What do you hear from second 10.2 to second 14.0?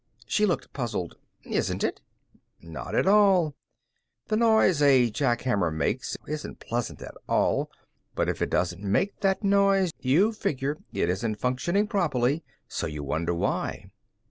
figure it isn't functioning properly. So you wonder why."